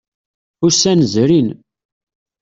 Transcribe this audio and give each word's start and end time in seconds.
Ussan 0.65 0.99
zerrin. 1.11 1.49